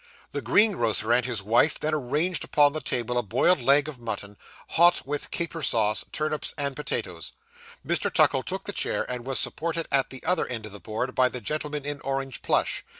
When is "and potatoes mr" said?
6.57-8.11